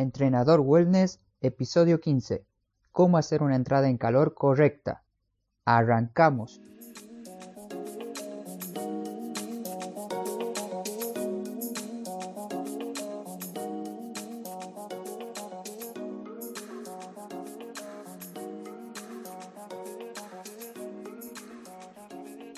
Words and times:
Entrenador 0.00 0.60
Wellness, 0.60 1.20
episodio 1.42 2.00
15. 2.00 2.42
Cómo 2.90 3.18
hacer 3.18 3.42
una 3.42 3.54
entrada 3.54 3.86
en 3.90 3.98
calor 3.98 4.32
correcta. 4.32 5.02
Arrancamos. 5.66 6.62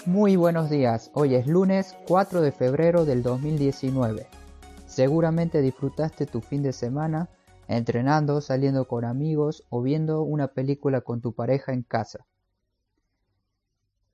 Muy 0.06 0.36
buenos 0.36 0.70
días, 0.70 1.10
hoy 1.12 1.34
es 1.34 1.48
lunes 1.48 1.96
4 2.06 2.40
de 2.40 2.52
febrero 2.52 3.04
del 3.04 3.24
2019. 3.24 4.41
Seguramente 4.92 5.62
disfrutaste 5.62 6.26
tu 6.26 6.42
fin 6.42 6.62
de 6.62 6.74
semana 6.74 7.30
entrenando, 7.66 8.42
saliendo 8.42 8.86
con 8.86 9.06
amigos 9.06 9.64
o 9.70 9.80
viendo 9.80 10.20
una 10.20 10.48
película 10.48 11.00
con 11.00 11.22
tu 11.22 11.34
pareja 11.34 11.72
en 11.72 11.82
casa. 11.82 12.26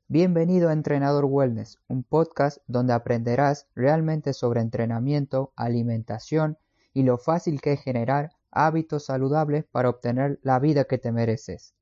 Bienvenido 0.06 0.68
a 0.68 0.72
Entrenador 0.72 1.24
Wellness, 1.24 1.80
un 1.88 2.04
podcast 2.04 2.58
donde 2.68 2.92
aprenderás 2.92 3.66
realmente 3.74 4.32
sobre 4.32 4.60
entrenamiento, 4.60 5.52
alimentación 5.56 6.58
y 6.94 7.02
lo 7.02 7.18
fácil 7.18 7.60
que 7.60 7.72
es 7.72 7.80
generar 7.80 8.30
hábitos 8.52 9.06
saludables 9.06 9.64
para 9.64 9.88
obtener 9.88 10.38
la 10.44 10.60
vida 10.60 10.84
que 10.84 10.98
te 10.98 11.10
mereces. 11.10 11.74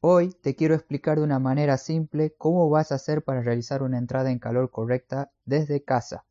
Hoy 0.00 0.30
te 0.30 0.54
quiero 0.54 0.76
explicar 0.76 1.18
de 1.18 1.24
una 1.24 1.40
manera 1.40 1.76
simple 1.76 2.36
cómo 2.38 2.70
vas 2.70 2.92
a 2.92 2.96
hacer 2.96 3.24
para 3.24 3.42
realizar 3.42 3.82
una 3.82 3.98
entrada 3.98 4.30
en 4.30 4.38
calor 4.38 4.70
correcta 4.70 5.32
desde 5.44 5.82
casa. 5.82 6.24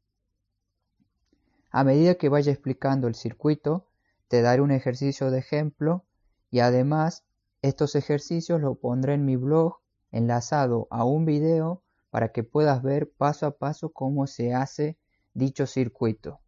A 1.76 1.84
medida 1.84 2.16
que 2.16 2.30
vaya 2.30 2.54
explicando 2.54 3.10
el 3.10 3.16
circuito, 3.16 3.86
te 4.30 4.42
daré 4.42 4.62
un 4.62 4.72
ejercicio 4.72 5.30
de 5.30 5.40
ejemplo 5.40 6.06
y 6.50 6.62
además 6.62 7.26
estos 7.62 7.96
ejercicios 7.96 8.62
los 8.62 8.78
pondré 8.78 9.16
en 9.16 9.26
mi 9.26 9.36
blog 9.36 9.80
enlazado 10.14 10.88
a 10.90 11.04
un 11.04 11.26
video 11.26 11.84
para 12.12 12.32
que 12.32 12.46
puedas 12.46 12.82
ver 12.82 13.12
paso 13.12 13.46
a 13.46 13.58
paso 13.58 13.90
cómo 13.90 14.26
se 14.26 14.54
hace 14.54 14.98
dicho 15.34 15.68
circuito. 15.68 16.40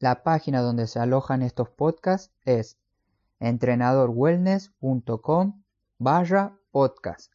La 0.00 0.22
página 0.22 0.60
donde 0.60 0.86
se 0.86 0.98
alojan 0.98 1.40
estos 1.40 1.70
podcasts 1.70 2.34
es 2.44 2.76
entrenadorwellness.com 3.40 5.62
barra 5.96 6.58
podcast. 6.72 7.32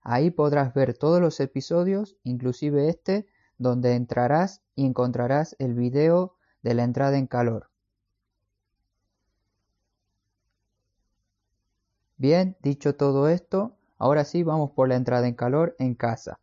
Ahí 0.00 0.32
podrás 0.32 0.74
ver 0.74 0.98
todos 0.98 1.20
los 1.20 1.38
episodios, 1.38 2.16
inclusive 2.24 2.88
este, 2.88 3.28
donde 3.60 3.94
entrarás 3.94 4.62
y 4.74 4.86
encontrarás 4.86 5.54
el 5.58 5.74
video 5.74 6.34
de 6.62 6.72
la 6.72 6.82
entrada 6.82 7.18
en 7.18 7.26
calor. 7.26 7.68
Bien, 12.16 12.56
dicho 12.62 12.96
todo 12.96 13.28
esto, 13.28 13.76
ahora 13.98 14.24
sí 14.24 14.42
vamos 14.42 14.70
por 14.70 14.88
la 14.88 14.96
entrada 14.96 15.28
en 15.28 15.34
calor 15.34 15.76
en 15.78 15.94
casa. 15.94 16.40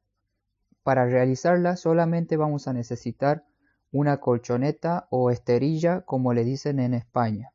Para 0.84 1.06
realizarla 1.06 1.76
solamente 1.76 2.38
vamos 2.38 2.68
a 2.68 2.74
necesitar 2.74 3.44
una 3.92 4.20
colchoneta 4.20 5.08
o 5.10 5.32
esterilla 5.32 6.02
como 6.02 6.34
le 6.34 6.44
dicen 6.44 6.80
en 6.80 6.94
España. 6.94 7.52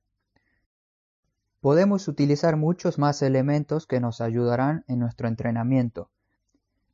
Podemos 1.61 2.09
utilizar 2.09 2.57
muchos 2.57 2.99
más 2.99 3.23
elementos 3.23 3.87
que 3.87 4.01
nos 4.01 4.21
ayudarán 4.21 4.85
en 4.89 4.99
nuestro 4.99 5.29
entrenamiento, 5.29 6.11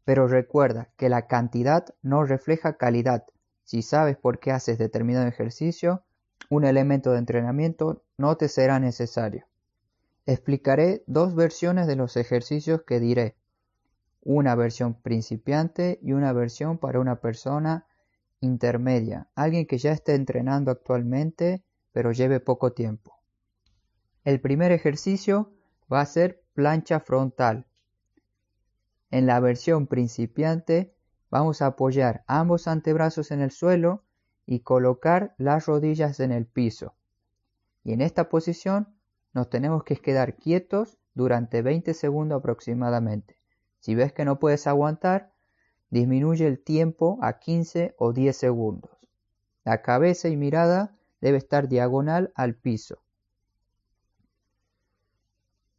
pero 0.09 0.27
recuerda 0.27 0.89
que 0.97 1.11
la 1.11 1.27
cantidad 1.27 1.85
no 2.01 2.25
refleja 2.25 2.79
calidad. 2.79 3.27
Si 3.65 3.83
sabes 3.83 4.17
por 4.17 4.41
qué 4.41 4.53
haces 4.53 4.79
determinado 4.79 5.27
ejercicio, 5.27 6.03
un 6.49 6.65
elemento 6.65 7.13
de 7.13 7.19
entrenamiento 7.19 8.03
no 8.17 8.39
te 8.39 8.49
será 8.49 8.81
necesario. 8.81 9.45
Explicaré 10.25 11.05
dos 11.07 11.35
versiones 11.35 11.87
de 11.87 11.97
los 11.97 12.17
ejercicios 12.17 12.85
que 12.87 13.01
diré. 13.01 13.37
Una 14.23 14.55
versión 14.55 14.95
principiante 14.95 15.99
y 16.01 16.15
una 16.15 16.33
versión 16.33 16.79
para 16.79 17.01
una 17.01 17.17
persona 17.17 17.85
intermedia, 18.41 19.29
alguien 19.35 19.67
que 19.67 19.77
ya 19.77 19.93
esté 19.93 20.15
entrenando 20.15 20.71
actualmente 20.71 21.63
pero 21.93 22.13
lleve 22.13 22.41
poco 22.41 22.73
tiempo. 22.73 23.19
El 24.25 24.41
primer 24.41 24.73
ejercicio 24.73 25.53
va 25.93 26.01
a 26.01 26.07
ser 26.07 26.43
plancha 26.55 26.99
frontal. 26.99 27.67
En 29.11 29.27
la 29.27 29.41
versión 29.41 29.87
principiante 29.87 30.95
vamos 31.31 31.63
a 31.63 31.67
apoyar 31.67 32.25
ambos 32.27 32.69
antebrazos 32.69 33.31
en 33.31 33.41
el 33.41 33.51
suelo 33.51 34.05
y 34.45 34.61
colocar 34.61 35.35
las 35.39 35.67
rodillas 35.67 36.21
en 36.21 36.33
el 36.33 36.47
piso. 36.47 36.95
Y 37.85 37.93
en 37.93 38.01
esta 38.01 38.29
posición 38.29 38.89
nos 39.33 39.49
tenemos 39.49 39.85
que 39.85 39.97
quedar 39.97 40.37
quietos 40.37 40.99
durante 41.15 41.63
20 41.63 41.95
segundos 41.95 42.39
aproximadamente. 42.39 43.39
Si 43.79 43.95
ves 43.95 44.13
que 44.13 44.25
no 44.25 44.39
puedes 44.39 44.67
aguantar, 44.67 45.33
disminuye 45.91 46.47
el 46.47 46.63
tiempo 46.63 47.19
a 47.23 47.39
15 47.39 47.95
o 47.99 48.13
10 48.13 48.37
segundos. 48.37 48.91
La 49.65 49.83
cabeza 49.83 50.29
y 50.29 50.37
mirada 50.37 50.97
debe 51.21 51.39
estar 51.39 51.69
diagonal 51.69 52.33
al 52.35 52.55
piso 52.55 53.03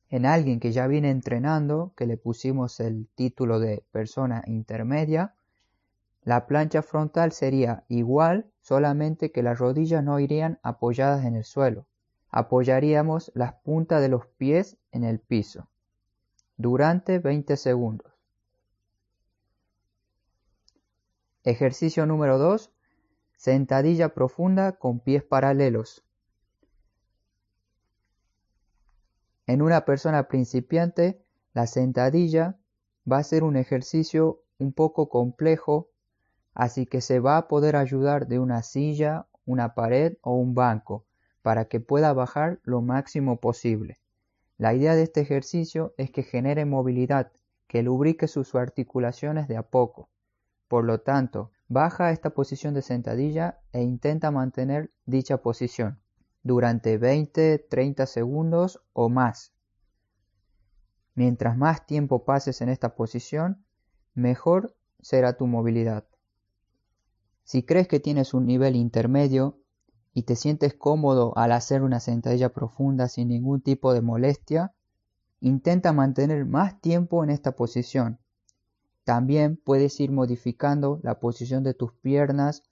en 0.10 0.26
alguien 0.26 0.60
que 0.60 0.72
ya 0.72 0.88
viene 0.88 1.12
entrenando, 1.12 1.94
que 1.96 2.06
le 2.06 2.18
pusimos 2.18 2.80
el 2.80 3.08
título 3.16 3.60
de 3.60 3.84
persona 3.92 4.44
intermedia, 4.48 5.36
la 6.24 6.48
plancha 6.48 6.82
frontal 6.82 7.32
sería 7.32 7.86
igual, 7.88 8.52
solamente 8.62 9.32
que 9.32 9.44
las 9.44 9.58
rodillas 9.58 10.04
no 10.04 10.20
irían 10.20 10.60
apoyadas 10.64 11.26
en 11.26 11.36
el 11.36 11.44
suelo. 11.44 11.86
Apoyaríamos 12.30 13.32
las 13.34 13.54
puntas 13.54 14.02
de 14.02 14.10
los 14.10 14.28
pies 14.28 14.78
en 14.92 15.04
el 15.04 15.20
piso 15.20 15.68
durante 16.60 17.20
20 17.20 17.56
segundos. 17.56 18.12
Ejercicio 21.46 22.06
número 22.06 22.38
2. 22.38 22.70
Sentadilla 23.38 24.10
profunda 24.10 24.74
con 24.74 25.00
pies 25.00 25.24
paralelos. 25.24 26.04
En 29.50 29.64
una 29.64 29.84
persona 29.84 30.28
principiante, 30.28 31.24
la 31.54 31.66
sentadilla 31.66 32.60
va 33.12 33.18
a 33.18 33.24
ser 33.24 33.44
un 33.44 33.56
ejercicio 33.56 34.44
un 34.60 34.74
poco 34.74 35.10
complejo, 35.10 35.90
así 36.54 36.86
que 36.86 37.02
se 37.02 37.20
va 37.20 37.36
a 37.36 37.48
poder 37.48 37.76
ayudar 37.76 38.28
de 38.28 38.38
una 38.38 38.62
silla, 38.62 39.26
una 39.48 39.74
pared 39.74 40.18
o 40.22 40.36
un 40.36 40.54
banco 40.54 41.08
para 41.42 41.66
que 41.66 41.80
pueda 41.80 42.14
bajar 42.14 42.60
lo 42.62 42.84
máximo 42.84 43.40
posible. 43.40 43.98
La 44.60 44.76
idea 44.76 44.94
de 44.94 45.02
este 45.02 45.22
ejercicio 45.22 45.96
es 45.98 46.12
que 46.12 46.22
genere 46.22 46.66
movilidad, 46.66 47.32
que 47.66 47.82
lubrique 47.82 48.28
sus 48.28 48.54
articulaciones 48.54 49.48
de 49.48 49.58
a 49.58 49.64
poco. 49.64 50.10
Por 50.68 50.84
lo 50.84 51.00
tanto, 51.00 51.50
baja 51.68 52.12
esta 52.12 52.30
posición 52.36 52.76
de 52.76 52.84
sentadilla 52.84 53.58
e 53.72 53.82
intenta 53.82 54.30
mantener 54.30 54.92
dicha 55.08 55.38
posición 55.38 56.00
durante 56.44 57.00
20-30 57.00 58.06
segundos 58.06 58.82
o 58.94 59.10
más. 59.10 59.54
Mientras 61.16 61.58
más 61.58 61.86
tiempo 61.86 62.24
pases 62.24 62.62
en 62.62 62.70
esta 62.70 62.96
posición, 62.96 63.64
mejor 64.14 64.76
será 65.02 65.34
tu 65.38 65.48
movilidad. 65.48 66.06
Si 67.44 67.64
crees 67.64 67.88
que 67.88 68.00
tienes 68.00 68.34
un 68.34 68.46
nivel 68.46 68.76
intermedio 68.76 69.58
y 70.14 70.24
te 70.24 70.36
sientes 70.36 70.74
cómodo 70.74 71.38
al 71.38 71.52
hacer 71.52 71.82
una 71.82 72.00
sentadilla 72.00 72.50
profunda 72.50 73.08
sin 73.08 73.30
ningún 73.30 73.62
tipo 73.62 73.94
de 73.94 74.02
molestia, 74.02 74.74
intenta 75.42 75.94
mantener 75.94 76.46
más 76.46 76.80
tiempo 76.80 77.24
en 77.24 77.30
esta 77.30 77.54
posición. 77.54 78.20
También 79.04 79.58
puedes 79.58 80.00
ir 80.00 80.12
modificando 80.12 81.00
la 81.04 81.20
posición 81.20 81.64
de 81.64 81.74
tus 81.74 81.94
piernas 81.94 82.64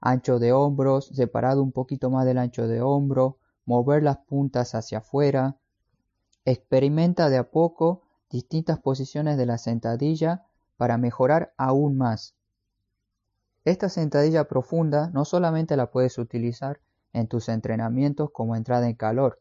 ancho 0.00 0.38
de 0.38 0.52
hombros, 0.52 1.06
separado 1.06 1.62
un 1.62 1.72
poquito 1.72 2.10
más 2.10 2.24
del 2.24 2.38
ancho 2.38 2.68
de 2.68 2.80
hombro, 2.80 3.38
mover 3.64 4.02
las 4.02 4.18
puntas 4.18 4.74
hacia 4.74 4.98
afuera. 4.98 5.56
Experimenta 6.44 7.28
de 7.28 7.38
a 7.38 7.50
poco 7.50 8.02
distintas 8.30 8.78
posiciones 8.78 9.36
de 9.36 9.46
la 9.46 9.58
sentadilla 9.58 10.46
para 10.76 10.98
mejorar 10.98 11.52
aún 11.56 11.96
más. 11.96 12.34
Esta 13.64 13.88
sentadilla 13.88 14.48
profunda 14.48 15.10
no 15.12 15.24
solamente 15.24 15.76
la 15.76 15.90
puedes 15.90 16.18
utilizar 16.18 16.80
en 17.12 17.26
tus 17.26 17.48
entrenamientos 17.48 18.30
como 18.30 18.56
entrada 18.56 18.88
en 18.88 18.94
calor, 18.94 19.40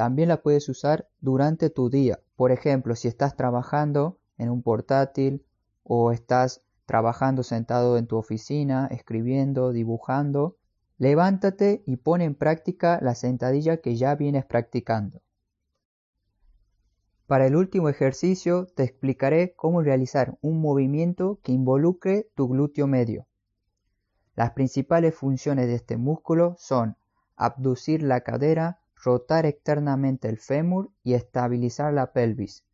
también 0.00 0.30
la 0.30 0.40
puedes 0.40 0.66
usar 0.70 1.08
durante 1.20 1.68
tu 1.68 1.90
día. 1.90 2.20
Por 2.34 2.52
ejemplo, 2.52 2.96
si 2.96 3.06
estás 3.06 3.36
trabajando 3.36 4.16
en 4.38 4.48
un 4.48 4.62
portátil 4.62 5.44
o 5.84 6.10
estás 6.10 6.62
trabajando 6.90 7.44
sentado 7.44 7.98
en 7.98 8.08
tu 8.08 8.16
oficina, 8.16 8.88
escribiendo, 8.90 9.70
dibujando, 9.70 10.56
levántate 10.98 11.84
y 11.86 11.98
pon 11.98 12.20
en 12.20 12.34
práctica 12.34 12.98
la 13.00 13.14
sentadilla 13.14 13.76
que 13.76 13.94
ya 13.94 14.16
vienes 14.16 14.44
practicando. 14.44 15.22
Para 17.28 17.46
el 17.46 17.54
último 17.54 17.90
ejercicio 17.90 18.66
te 18.74 18.82
explicaré 18.82 19.54
cómo 19.54 19.82
realizar 19.82 20.36
un 20.40 20.60
movimiento 20.60 21.38
que 21.44 21.52
involucre 21.52 22.28
tu 22.34 22.48
glúteo 22.48 22.88
medio. 22.88 23.28
Las 24.34 24.50
principales 24.50 25.14
funciones 25.14 25.68
de 25.68 25.76
este 25.76 25.96
músculo 25.96 26.56
son 26.58 26.96
abducir 27.36 28.02
la 28.02 28.22
cadera, 28.22 28.80
rotar 28.96 29.46
externamente 29.46 30.28
el 30.28 30.38
fémur 30.38 30.90
y 31.04 31.14
estabilizar 31.14 31.94
la 31.94 32.12
pelvis. 32.12 32.64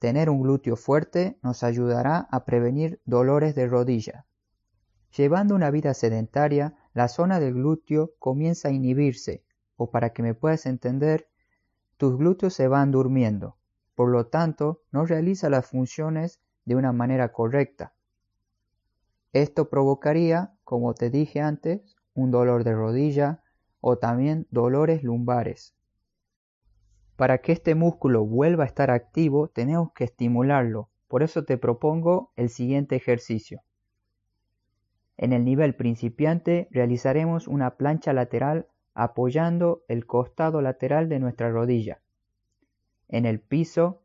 Tener 0.00 0.30
un 0.30 0.40
glúteo 0.40 0.76
fuerte 0.76 1.38
nos 1.42 1.62
ayudará 1.62 2.26
a 2.30 2.46
prevenir 2.46 3.02
dolores 3.04 3.54
de 3.54 3.66
rodilla. 3.66 4.24
Llevando 5.14 5.54
una 5.54 5.70
vida 5.70 5.92
sedentaria, 5.92 6.74
la 6.94 7.06
zona 7.06 7.38
del 7.38 7.52
glúteo 7.52 8.12
comienza 8.18 8.68
a 8.68 8.72
inhibirse, 8.72 9.44
o 9.76 9.90
para 9.90 10.14
que 10.14 10.22
me 10.22 10.32
puedas 10.34 10.64
entender, 10.64 11.28
tus 11.98 12.16
glúteos 12.16 12.54
se 12.54 12.66
van 12.66 12.92
durmiendo, 12.92 13.58
por 13.94 14.08
lo 14.08 14.28
tanto 14.28 14.80
no 14.90 15.04
realiza 15.04 15.50
las 15.50 15.66
funciones 15.66 16.40
de 16.64 16.76
una 16.76 16.92
manera 16.92 17.30
correcta. 17.30 17.92
Esto 19.34 19.68
provocaría, 19.68 20.54
como 20.64 20.94
te 20.94 21.10
dije 21.10 21.42
antes, 21.42 21.94
un 22.14 22.30
dolor 22.30 22.64
de 22.64 22.72
rodilla 22.72 23.42
o 23.82 23.98
también 23.98 24.46
dolores 24.50 25.02
lumbares. 25.02 25.74
Para 27.20 27.42
que 27.42 27.52
este 27.52 27.74
músculo 27.74 28.24
vuelva 28.24 28.64
a 28.64 28.66
estar 28.66 28.90
activo 28.90 29.48
tenemos 29.48 29.92
que 29.92 30.04
estimularlo, 30.04 30.88
por 31.06 31.22
eso 31.22 31.44
te 31.44 31.58
propongo 31.58 32.32
el 32.34 32.48
siguiente 32.48 32.96
ejercicio. 32.96 33.60
En 35.18 35.34
el 35.34 35.44
nivel 35.44 35.74
principiante 35.74 36.66
realizaremos 36.70 37.46
una 37.46 37.76
plancha 37.76 38.14
lateral 38.14 38.68
apoyando 38.94 39.82
el 39.86 40.06
costado 40.06 40.62
lateral 40.62 41.10
de 41.10 41.18
nuestra 41.18 41.50
rodilla. 41.50 42.00
En 43.10 43.26
el 43.26 43.38
piso, 43.38 44.00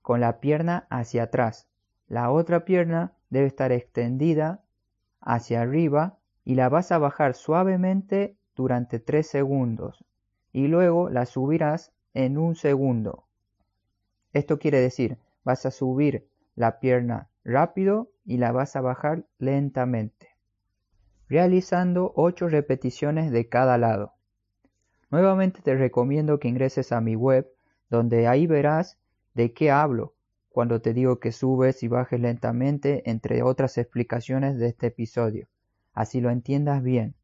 con 0.00 0.18
la 0.18 0.40
pierna 0.40 0.88
hacia 0.90 1.22
atrás. 1.22 1.68
La 2.08 2.32
otra 2.32 2.64
pierna 2.64 3.12
debe 3.30 3.46
estar 3.46 3.70
extendida 3.70 4.64
hacia 5.20 5.60
arriba 5.60 6.18
y 6.44 6.56
la 6.56 6.68
vas 6.68 6.90
a 6.90 6.98
bajar 6.98 7.34
suavemente 7.34 8.34
durante 8.56 8.98
3 8.98 9.24
segundos 9.24 10.04
y 10.52 10.66
luego 10.66 11.08
la 11.08 11.24
subirás 11.24 11.92
en 12.14 12.38
un 12.38 12.56
segundo. 12.56 13.24
Esto 14.32 14.58
quiere 14.58 14.80
decir, 14.80 15.18
vas 15.44 15.66
a 15.66 15.70
subir 15.70 16.28
la 16.54 16.80
pierna 16.80 17.28
rápido 17.44 18.10
y 18.24 18.38
la 18.38 18.52
vas 18.52 18.76
a 18.76 18.80
bajar 18.80 19.24
lentamente 19.38 20.32
realizando 21.32 22.12
8 22.14 22.50
repeticiones 22.50 23.32
de 23.32 23.48
cada 23.48 23.78
lado. 23.78 24.12
Nuevamente 25.10 25.62
te 25.62 25.74
recomiendo 25.74 26.38
que 26.38 26.48
ingreses 26.48 26.92
a 26.92 27.00
mi 27.00 27.16
web, 27.16 27.50
donde 27.88 28.26
ahí 28.28 28.46
verás 28.46 28.98
de 29.32 29.54
qué 29.54 29.70
hablo 29.70 30.12
cuando 30.50 30.82
te 30.82 30.92
digo 30.92 31.20
que 31.20 31.32
subes 31.32 31.82
y 31.82 31.88
bajes 31.88 32.20
lentamente, 32.20 33.08
entre 33.08 33.42
otras 33.42 33.78
explicaciones 33.78 34.58
de 34.58 34.66
este 34.66 34.88
episodio, 34.88 35.48
así 35.94 36.20
lo 36.20 36.28
entiendas 36.28 36.82
bien. 36.82 37.14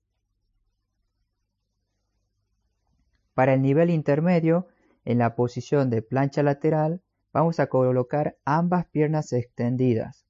Para 3.35 3.53
el 3.53 3.61
nivel 3.61 3.91
intermedio, 3.91 4.69
en 5.09 5.17
la 5.17 5.35
posición 5.35 5.89
de 5.89 6.03
plancha 6.03 6.43
lateral, 6.43 7.01
vamos 7.33 7.61
a 7.61 7.69
colocar 7.69 8.37
ambas 8.45 8.85
piernas 8.85 9.33
extendidas. 9.33 10.27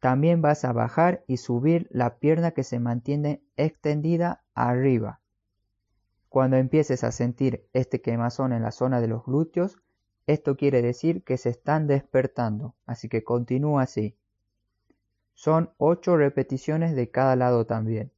También 0.00 0.40
vas 0.40 0.64
a 0.64 0.72
bajar 0.72 1.24
y 1.26 1.36
subir 1.36 1.88
la 1.90 2.16
pierna 2.20 2.52
que 2.52 2.64
se 2.64 2.80
mantiene 2.80 3.42
extendida 3.58 4.42
arriba. 4.54 5.20
Cuando 6.30 6.56
empieces 6.56 7.04
a 7.04 7.12
sentir 7.12 7.66
este 7.74 8.00
quemazón 8.00 8.54
en 8.54 8.62
la 8.62 8.70
zona 8.70 8.98
de 9.02 9.08
los 9.08 9.26
glúteos, 9.26 9.76
esto 10.26 10.56
quiere 10.56 10.80
decir 10.80 11.22
que 11.22 11.36
se 11.36 11.50
están 11.50 11.86
despertando, 11.86 12.76
así 12.86 13.10
que 13.10 13.24
continúa 13.24 13.82
así. 13.82 14.16
Son 15.34 15.70
8 15.76 16.16
repeticiones 16.16 16.96
de 16.96 17.10
cada 17.10 17.36
lado 17.36 17.66
también. 17.66 18.10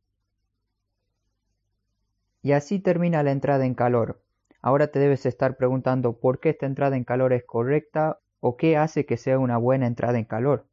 Y 2.42 2.52
así 2.52 2.78
termina 2.78 3.24
la 3.24 3.32
entrada 3.32 3.66
en 3.66 3.74
calor. 3.74 4.22
Ahora 4.62 4.88
te 4.88 4.98
debes 4.98 5.24
estar 5.24 5.56
preguntando 5.56 6.18
por 6.18 6.38
qué 6.38 6.50
esta 6.50 6.66
entrada 6.66 6.96
en 6.96 7.04
calor 7.04 7.32
es 7.32 7.44
correcta 7.44 8.18
o 8.40 8.56
qué 8.56 8.76
hace 8.76 9.06
que 9.06 9.16
sea 9.16 9.38
una 9.38 9.56
buena 9.56 9.86
entrada 9.86 10.18
en 10.18 10.26
calor. 10.26 10.66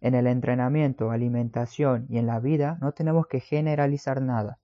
En 0.00 0.14
el 0.14 0.26
entrenamiento, 0.26 1.10
alimentación 1.10 2.06
y 2.08 2.18
en 2.18 2.26
la 2.26 2.40
vida 2.40 2.78
no 2.80 2.92
tenemos 2.92 3.26
que 3.26 3.40
generalizar 3.40 4.22
nada. 4.22 4.58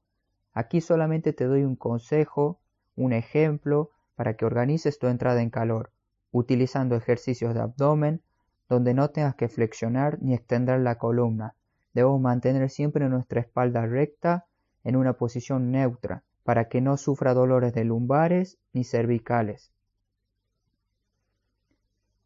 Aquí 0.55 0.81
solamente 0.81 1.35
te 1.35 1.45
doy 1.45 1.65
un 1.65 1.77
consejo, 1.77 2.59
un 2.97 3.13
ejemplo 3.13 3.91
para 4.15 4.35
que 4.35 4.47
organices 4.47 4.99
tu 4.99 5.09
entrada 5.09 5.43
en 5.43 5.51
calor, 5.51 5.91
utilizando 6.31 6.97
ejercicios 6.97 7.53
de 7.53 7.61
abdomen 7.61 8.23
donde 8.69 8.95
no 8.95 9.11
tengas 9.11 9.35
que 9.35 9.49
flexionar 9.49 10.19
ni 10.23 10.33
extender 10.33 10.81
la 10.81 10.97
columna. 10.97 11.55
Debemos 11.93 12.21
mantener 12.21 12.71
siempre 12.71 13.09
nuestra 13.11 13.41
espalda 13.41 13.85
recta 13.85 14.47
en 14.85 14.97
una 14.97 15.13
posición 15.15 15.71
neutra 15.71 16.23
para 16.45 16.69
que 16.69 16.81
no 16.81 16.97
sufra 16.97 17.35
dolores 17.35 17.73
de 17.75 17.85
lumbares 17.85 18.59
ni 18.73 18.85
cervicales. 18.85 19.73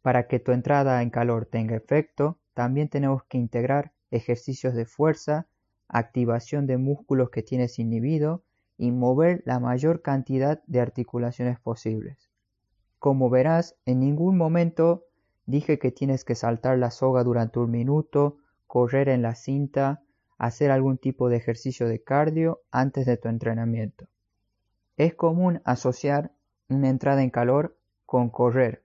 Para 0.01 0.27
que 0.27 0.39
tu 0.39 0.51
entrada 0.51 1.01
en 1.01 1.09
calor 1.09 1.45
tenga 1.45 1.75
efecto, 1.75 2.39
también 2.53 2.89
tenemos 2.89 3.23
que 3.25 3.37
integrar 3.37 3.91
ejercicios 4.09 4.73
de 4.73 4.85
fuerza, 4.85 5.47
activación 5.87 6.65
de 6.65 6.77
músculos 6.77 7.29
que 7.29 7.43
tienes 7.43 7.77
inhibido 7.79 8.43
y 8.77 8.91
mover 8.91 9.43
la 9.45 9.59
mayor 9.59 10.01
cantidad 10.01 10.61
de 10.65 10.79
articulaciones 10.79 11.59
posibles. 11.59 12.29
Como 12.99 13.29
verás, 13.29 13.75
en 13.85 13.99
ningún 13.99 14.37
momento 14.37 15.05
dije 15.45 15.79
que 15.79 15.91
tienes 15.91 16.23
que 16.25 16.35
saltar 16.35 16.77
la 16.77 16.91
soga 16.91 17.23
durante 17.23 17.59
un 17.59 17.71
minuto, 17.71 18.37
correr 18.65 19.09
en 19.09 19.21
la 19.21 19.35
cinta, 19.35 20.03
hacer 20.37 20.71
algún 20.71 20.97
tipo 20.97 21.29
de 21.29 21.37
ejercicio 21.37 21.87
de 21.87 22.03
cardio 22.03 22.61
antes 22.71 23.05
de 23.05 23.17
tu 23.17 23.27
entrenamiento. 23.27 24.07
Es 24.97 25.15
común 25.15 25.61
asociar 25.65 26.31
una 26.69 26.89
entrada 26.89 27.23
en 27.23 27.29
calor 27.29 27.77
con 28.05 28.29
correr, 28.29 28.83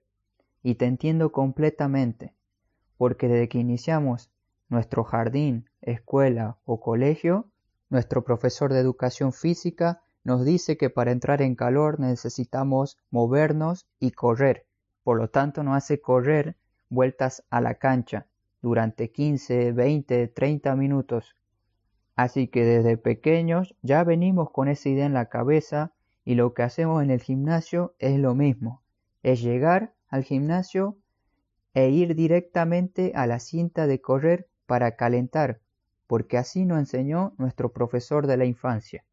y 0.61 0.75
te 0.75 0.85
entiendo 0.85 1.31
completamente 1.31 2.33
porque 2.97 3.27
desde 3.27 3.49
que 3.49 3.59
iniciamos 3.59 4.31
nuestro 4.69 5.03
jardín, 5.03 5.69
escuela 5.81 6.57
o 6.63 6.79
colegio, 6.79 7.49
nuestro 7.89 8.23
profesor 8.23 8.71
de 8.71 8.79
educación 8.79 9.33
física 9.33 10.01
nos 10.23 10.45
dice 10.45 10.77
que 10.77 10.89
para 10.89 11.11
entrar 11.11 11.41
en 11.41 11.55
calor 11.55 11.99
necesitamos 11.99 12.97
movernos 13.11 13.87
y 13.99 14.11
correr. 14.11 14.65
Por 15.03 15.17
lo 15.17 15.29
tanto, 15.29 15.63
nos 15.63 15.75
hace 15.75 15.99
correr 15.99 16.55
vueltas 16.87 17.43
a 17.49 17.59
la 17.59 17.75
cancha 17.75 18.27
durante 18.61 19.11
15, 19.11 19.73
20, 19.73 20.29
30 20.29 20.75
minutos. 20.77 21.35
Así 22.15 22.47
que 22.47 22.63
desde 22.63 22.97
pequeños 22.97 23.75
ya 23.81 24.03
venimos 24.03 24.51
con 24.51 24.67
esa 24.67 24.89
idea 24.89 25.05
en 25.05 25.13
la 25.13 25.29
cabeza 25.29 25.93
y 26.25 26.35
lo 26.35 26.53
que 26.53 26.63
hacemos 26.63 27.03
en 27.03 27.11
el 27.11 27.21
gimnasio 27.21 27.95
es 27.99 28.19
lo 28.19 28.35
mismo. 28.35 28.81
Es 29.23 29.41
llegar 29.41 29.93
al 30.09 30.23
gimnasio 30.23 30.97
e 31.73 31.89
ir 31.89 32.15
directamente 32.15 33.13
a 33.15 33.25
la 33.25 33.39
cinta 33.39 33.87
de 33.87 33.99
correr 33.99 34.47
para 34.67 34.95
calentar, 34.95 35.59
porque 36.07 36.37
así 36.37 36.65
nos 36.65 36.79
enseñó 36.79 37.33
nuestro 37.37 37.71
profesor 37.71 38.27
de 38.27 38.37
la 38.37 38.45
infancia. 38.45 39.03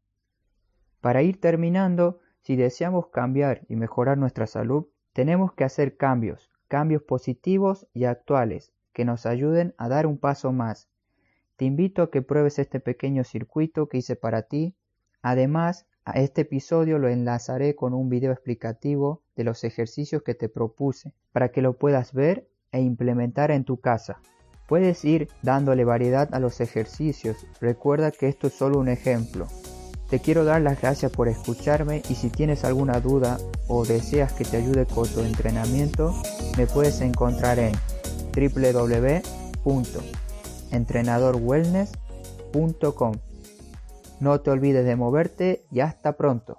Para 1.01 1.23
ir 1.23 1.41
terminando, 1.41 2.19
si 2.41 2.55
deseamos 2.55 3.07
cambiar 3.07 3.65
y 3.67 3.75
mejorar 3.75 4.19
nuestra 4.19 4.45
salud, 4.45 4.85
tenemos 5.13 5.53
que 5.53 5.63
hacer 5.63 5.97
cambios, 5.97 6.51
cambios 6.67 7.01
positivos 7.01 7.87
y 7.93 8.05
actuales, 8.05 8.71
que 8.93 9.05
nos 9.05 9.25
ayuden 9.25 9.73
a 9.77 9.89
dar 9.89 10.05
un 10.05 10.17
paso 10.19 10.51
más. 10.51 10.90
Te 11.57 11.65
invito 11.65 12.01
a 12.01 12.11
que 12.11 12.21
pruebes 12.21 12.59
este 12.59 12.79
pequeño 12.79 13.23
circuito 13.23 13.87
que 13.87 13.99
hice 13.99 14.15
para 14.15 14.43
ti. 14.43 14.75
Además, 15.21 15.85
a 16.05 16.19
este 16.19 16.41
episodio 16.41 16.97
lo 16.97 17.07
enlazaré 17.07 17.75
con 17.75 17.93
un 17.93 18.09
video 18.09 18.31
explicativo 18.31 19.21
de 19.35 19.43
los 19.43 19.63
ejercicios 19.63 20.23
que 20.23 20.33
te 20.33 20.49
propuse, 20.49 21.13
para 21.31 21.49
que 21.51 21.61
lo 21.61 21.77
puedas 21.77 22.13
ver 22.13 22.47
e 22.71 22.81
implementar 22.81 23.51
en 23.51 23.65
tu 23.65 23.79
casa. 23.79 24.19
Puedes 24.67 25.05
ir 25.05 25.27
dándole 25.41 25.83
variedad 25.83 26.33
a 26.33 26.39
los 26.39 26.61
ejercicios. 26.61 27.45
Recuerda 27.59 28.11
que 28.11 28.27
esto 28.27 28.47
es 28.47 28.53
solo 28.53 28.79
un 28.79 28.87
ejemplo. 28.87 29.47
Te 30.09 30.19
quiero 30.19 30.43
dar 30.43 30.61
las 30.61 30.81
gracias 30.81 31.11
por 31.11 31.27
escucharme 31.27 32.01
y 32.09 32.15
si 32.15 32.29
tienes 32.29 32.65
alguna 32.65 32.99
duda 32.99 33.37
o 33.67 33.85
deseas 33.85 34.33
que 34.33 34.43
te 34.43 34.57
ayude 34.57 34.85
con 34.85 35.07
tu 35.07 35.21
entrenamiento, 35.21 36.13
me 36.57 36.67
puedes 36.67 36.99
encontrar 37.01 37.59
en 37.59 37.73
www.entrenadorwellness.com. 40.71 43.13
No 44.19 44.41
te 44.41 44.51
olvides 44.51 44.85
de 44.85 44.95
moverte 44.95 45.65
y 45.71 45.79
hasta 45.81 46.17
pronto. 46.17 46.57